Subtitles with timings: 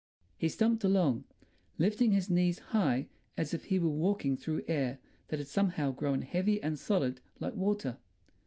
[0.35, 1.25] He stumped along,
[1.77, 3.05] lifting his knees high
[3.37, 7.53] as if he were walking through air that had somehow grown heavy and solid like
[7.53, 7.99] water.